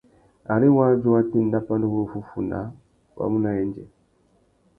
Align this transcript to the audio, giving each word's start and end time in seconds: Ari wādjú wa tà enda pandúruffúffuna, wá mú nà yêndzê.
Ari 0.53 0.67
wādjú 0.77 1.07
wa 1.15 1.21
tà 1.29 1.35
enda 1.43 1.59
pandúruffúffuna, 1.67 2.59
wá 3.17 3.25
mú 3.31 3.37
nà 3.43 3.49
yêndzê. 3.57 3.83